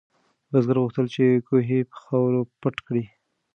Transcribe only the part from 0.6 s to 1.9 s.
غوښتل چې کوهی